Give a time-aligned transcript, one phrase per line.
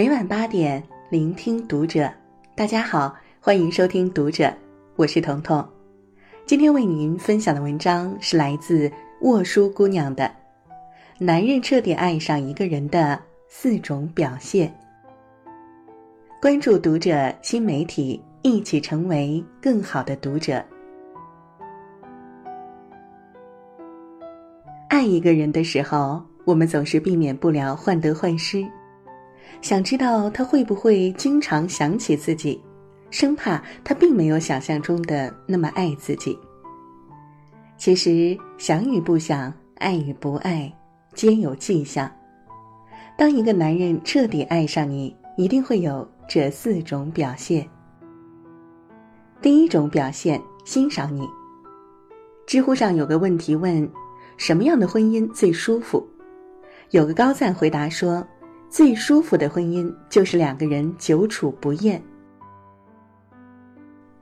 [0.00, 2.10] 每晚八点，聆听读者。
[2.54, 4.50] 大家好，欢迎收听读者，
[4.96, 5.62] 我是彤彤。
[6.46, 8.90] 今天为您分享的文章是来自
[9.20, 10.24] 沃书姑娘的
[11.22, 14.68] 《男人彻底爱上一个人的四种表现》。
[16.40, 20.64] 关注读者新媒体，一起成为更好的读者。
[24.88, 28.66] 爱一个人的时候，我们总是避免不了患得患失。
[29.60, 32.60] 想知道他会不会经常想起自己，
[33.10, 36.38] 生怕他并没有想象中的那么爱自己。
[37.76, 40.72] 其实想与不想，爱与不爱，
[41.14, 42.10] 皆有迹象。
[43.18, 47.68] 当一个男人彻底爱上你，一定会有这四种表现。
[49.42, 51.28] 第一种表现，欣赏你。
[52.46, 53.86] 知乎上有个问题问：
[54.36, 56.06] 什么样的婚姻最舒服？
[56.90, 58.26] 有个高赞回答说。
[58.70, 62.00] 最舒服的婚姻就是两个人久处不厌。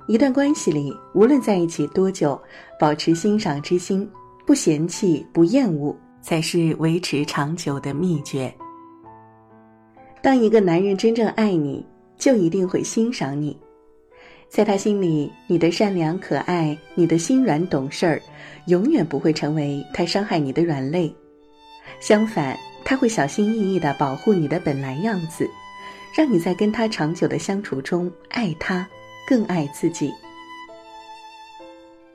[0.06, 2.40] 一段关系里，无论在一起多久，
[2.80, 4.08] 保持欣赏之心，
[4.46, 8.50] 不嫌弃、不厌恶，才是维持长久的秘诀。
[10.22, 13.54] 当一个男人真正爱你，就一定会欣赏你，
[14.48, 18.22] 在他心里，你的善良可爱，你的心软懂事儿，
[18.66, 21.14] 永远不会成为他伤害你的软肋。
[22.00, 22.58] 相反。
[22.88, 25.46] 他会小心翼翼的保护你的本来样子，
[26.16, 28.88] 让你在跟他长久的相处中爱他，
[29.26, 30.10] 更爱自己。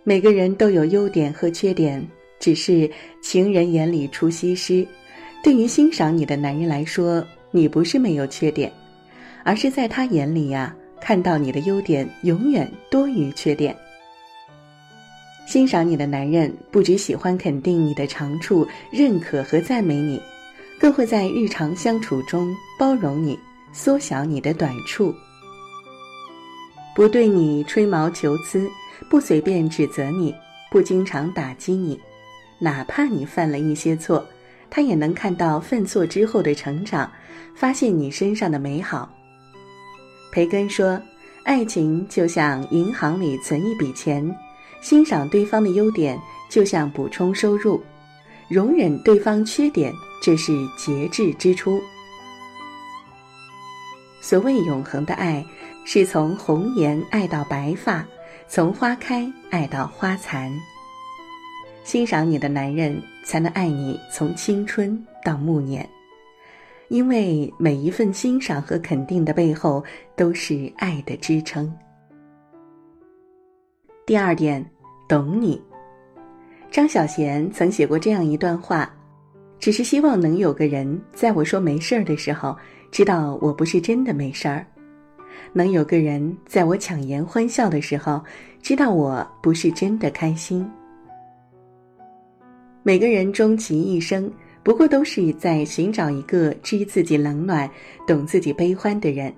[0.03, 2.03] 每个人都有优点和缺点，
[2.39, 2.89] 只是
[3.21, 4.83] 情人眼里出西施。
[5.43, 8.73] 对于欣赏你的男人来说，你不是没有缺点，
[9.43, 13.75] 而是在他眼里呀，看到你的优点永远多于缺点。
[15.45, 20.19] 欣赏你的男人不只喜欢肯定你的长处，认可和赞美你。
[20.83, 23.39] 更会在日常相处中包容你，
[23.71, 25.15] 缩小你的短处，
[26.93, 28.69] 不对你吹毛求疵，
[29.09, 30.35] 不随便指责你，
[30.69, 31.97] 不经常打击你，
[32.59, 34.27] 哪怕你犯了一些错，
[34.69, 37.09] 他也能看到犯错之后的成长，
[37.55, 39.09] 发现你身上的美好。
[40.33, 41.01] 培根说
[41.47, 44.29] ：“爱情就像银行里存一笔钱，
[44.81, 47.81] 欣赏对方的优点就像补充收入，
[48.49, 49.89] 容忍对方缺点。”
[50.23, 51.81] 这是节制之初。
[54.21, 55.45] 所谓永恒的爱，
[55.83, 58.07] 是从红颜爱到白发，
[58.47, 60.49] 从花开爱到花残。
[61.83, 65.87] 欣赏你的男人，才能爱你从青春到暮年。
[66.87, 69.83] 因为每一份欣赏和肯定的背后，
[70.15, 71.69] 都是爱的支撑。
[74.05, 74.65] 第二点，
[75.05, 75.61] 懂你。
[76.71, 78.89] 张小娴曾写过这样一段话。
[79.63, 82.53] 只是希望能有个人在我说没事儿的时候，
[82.91, 84.61] 知道我不是真的没事儿；
[85.53, 88.21] 能有个人在我强颜欢笑的时候，
[88.61, 90.69] 知道我不是真的开心。
[92.83, 94.29] 每个人终其一生，
[94.63, 97.71] 不过都是在寻找一个知自己冷暖、
[98.05, 99.33] 懂自己悲欢的人。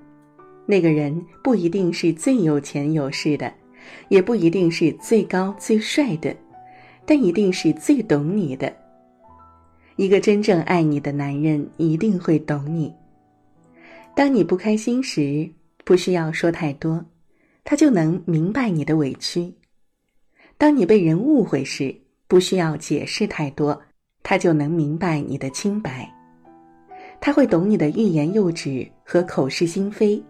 [0.65, 3.53] 那个人不一定是最有钱有势的，
[4.09, 6.35] 也不一定是最高最帅的，
[7.05, 8.75] 但一定是最懂你的。
[9.97, 12.93] 一个真正爱你的男人一定会懂你。
[14.13, 15.49] 当你不开心时，
[15.83, 17.03] 不需要说太多，
[17.63, 19.53] 他就能明白你的委屈；
[20.57, 21.95] 当你被人误会时，
[22.27, 23.81] 不需要解释太多，
[24.21, 26.11] 他就能明白你的清白。
[27.21, 30.21] 他会懂你的欲言又止和口是心非，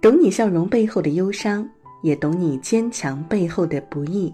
[0.00, 1.68] 懂你笑容背后的忧伤，
[2.02, 4.32] 也懂你坚强背后的不易。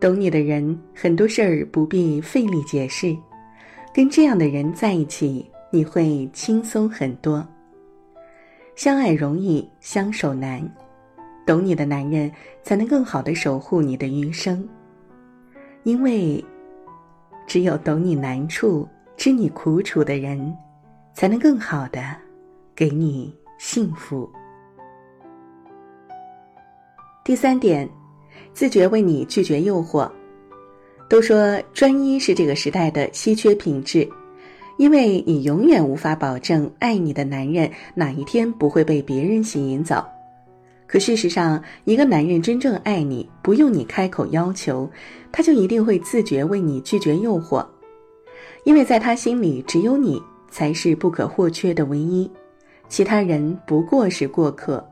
[0.00, 3.16] 懂你的人，很多事儿不必费力解释。
[3.92, 7.46] 跟这样的人在一起，你会轻松很多。
[8.74, 10.60] 相爱容易，相守难。
[11.46, 12.30] 懂你的男人，
[12.62, 14.68] 才能更好的守护你的余生。
[15.84, 16.44] 因为，
[17.46, 18.86] 只有懂你难处、
[19.16, 20.54] 知你苦楚的人，
[21.14, 22.02] 才能更好的
[22.74, 24.28] 给你幸福。
[27.24, 27.88] 第三点。
[28.52, 30.10] 自觉为你拒绝诱惑。
[31.08, 34.08] 都说专一是这个时代的稀缺品质，
[34.78, 40.04] 因为你永远无法保证爱你的男人哪一天不会被别人吸引走。
[40.86, 44.88] 可事实上，一个男人真正爱你，不用你开口要求，
[45.32, 47.64] 他就一定会自觉为你拒绝诱惑，
[48.64, 52.30] 因为在他心里，只有你才是不可或缺的唯一，
[52.88, 54.86] 其他人不过是过客。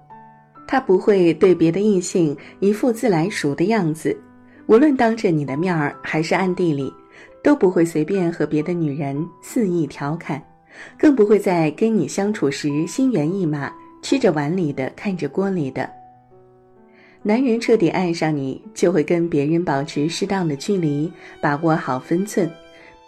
[0.73, 4.19] 他不会对别的异性一副自来熟的样子，
[4.69, 6.91] 无论当着你的面儿还是暗地里，
[7.45, 10.43] 都不会随便和别的女人肆意调侃，
[10.99, 13.71] 更不会在跟你相处时心猿意马，
[14.01, 15.87] 吃着碗里的看着锅里的。
[17.23, 22.51] 男人彻底爱上你，就会跟别人保持适当的距离，把握好分寸，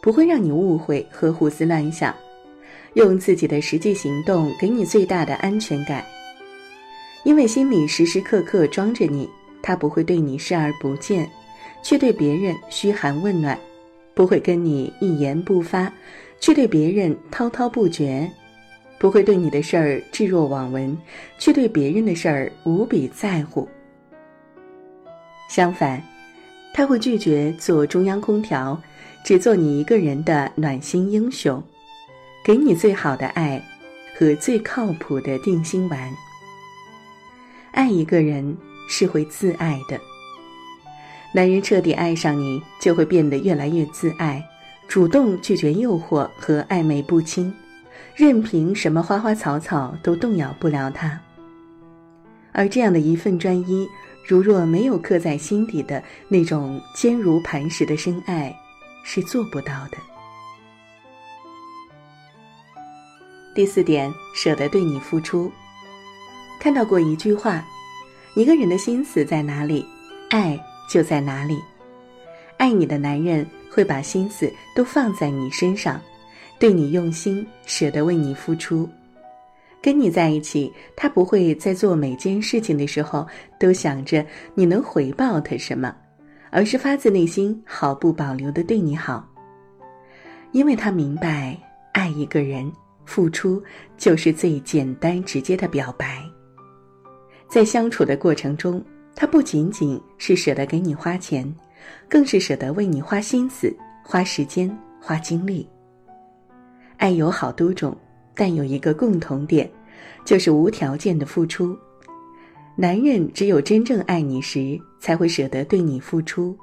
[0.02, 2.14] 不会让你误会和胡思乱想，
[2.92, 6.04] 用自己的实际行动给你最大的安全感。
[7.24, 9.28] 因为心里时时刻刻装着你，
[9.62, 11.28] 他不会对你视而不见，
[11.82, 13.56] 却对别人嘘寒问暖；
[14.14, 15.90] 不会跟你一言不发，
[16.38, 18.28] 却对别人滔滔不绝；
[18.98, 20.96] 不会对你的事儿置若罔闻，
[21.38, 23.66] 却对别人的事儿无比在乎。
[25.48, 26.02] 相反，
[26.74, 28.78] 他会拒绝做中央空调，
[29.24, 31.62] 只做你一个人的暖心英雄，
[32.44, 33.62] 给你最好的爱
[34.18, 36.12] 和最靠谱的定心丸。
[37.74, 38.56] 爱一个人
[38.88, 40.00] 是会自爱的，
[41.34, 44.42] 男人彻底爱上你，就会变得越来越自爱，
[44.88, 47.52] 主动拒绝诱惑和暧昧不清，
[48.14, 51.20] 任凭什么花花草草都动摇不了他。
[52.52, 53.86] 而这样的一份专一。
[54.26, 58.56] 如若没有刻在心底的那种坚如磐石的深爱，
[59.04, 59.98] 是做不到的。
[63.54, 65.52] 第四点，舍得对你付出。
[66.64, 67.62] 看到过一句话：
[68.34, 69.84] 一个人的心思在哪里，
[70.30, 70.58] 爱
[70.88, 71.60] 就在哪里。
[72.56, 76.00] 爱你的男人会把心思都放在你身上，
[76.58, 78.88] 对你用心，舍得为你付出。
[79.82, 83.28] 跟你在一起，他不会在做每件事情的时候
[83.60, 84.24] 都想着
[84.54, 85.94] 你能回报他什么，
[86.48, 89.22] 而是发自内心、毫不保留的对你好。
[90.52, 91.58] 因为他明白，
[91.92, 92.72] 爱一个人，
[93.04, 93.62] 付出
[93.98, 96.24] 就是最简单直接的表白。
[97.54, 98.84] 在相处的过程中，
[99.14, 101.54] 他不仅仅是舍得给你花钱，
[102.08, 103.72] 更是舍得为你花心思、
[104.02, 105.64] 花时间、花精力。
[106.96, 107.96] 爱有好多种。
[108.34, 109.70] 但有一个共同点，
[110.24, 111.78] 就是无条件的付出。
[112.74, 116.58] 男人只有真正爱你时，才会舍得对你付出。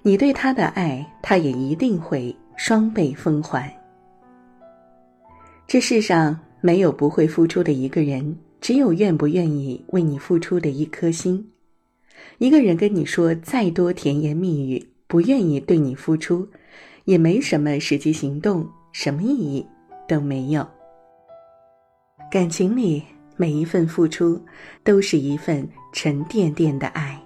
[0.00, 3.70] 你对他的爱，他也一定会双倍奉还。
[5.66, 11.50] 这世上没有不会付出的一个人，只有愿不愿意为你付出的一颗心。
[12.38, 16.46] 一个人跟你说再多甜言蜜语，不愿意对你付出，
[17.04, 19.64] 也没什么实际行动，什么意义
[20.08, 20.66] 都没有。
[22.30, 23.02] 感情里
[23.36, 24.40] 每一份付出，
[24.82, 27.18] 都是一份沉甸甸的爱，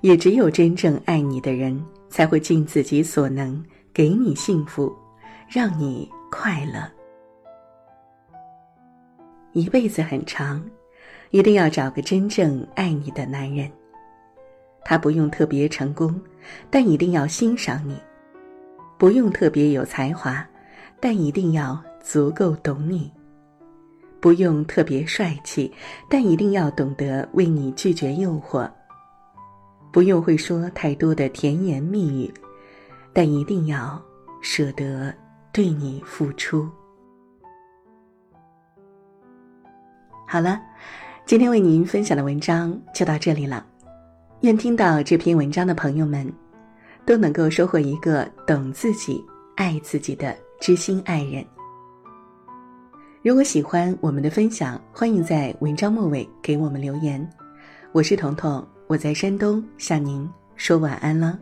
[0.00, 3.62] 也只有真正爱你的人，才会尽自己所能
[3.92, 4.92] 给你幸福，
[5.48, 6.97] 让你快乐。
[9.52, 10.62] 一辈子很长，
[11.30, 13.70] 一定要找个真正爱你的男人。
[14.84, 16.18] 他不用特别成功，
[16.70, 17.94] 但一定要欣赏你；
[18.98, 20.46] 不用特别有才华，
[21.00, 23.10] 但一定要足够懂你。
[24.20, 25.72] 不用特别帅气，
[26.08, 28.68] 但一定要懂得为你拒绝诱惑；
[29.92, 32.32] 不用会说太多的甜言蜜语，
[33.12, 34.00] 但一定要
[34.40, 35.14] 舍得
[35.52, 36.68] 对你付出。
[40.30, 40.60] 好了，
[41.24, 43.64] 今天为您分享的文章就到这里了。
[44.42, 46.30] 愿听到这篇文章的朋友们，
[47.06, 49.24] 都能够收获一个懂自己、
[49.56, 51.42] 爱自己的知心爱人。
[53.22, 57.26] 如果喜欢我们的分享，欢迎在文章末尾给我们留言。
[57.92, 61.38] 我是彤彤，我在山东向您说晚安了。